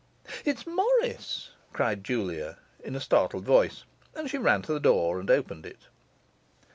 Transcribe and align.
'It's 0.43 0.65
Morris,' 0.65 1.51
cried 1.73 2.03
Julia, 2.03 2.57
in 2.83 2.95
a 2.95 2.99
startled 2.99 3.45
voice, 3.45 3.83
and 4.15 4.31
she 4.31 4.39
ran 4.39 4.63
to 4.63 4.73
the 4.73 4.79
door 4.79 5.19
and 5.19 5.29
opened 5.29 5.63
it. 5.63 5.89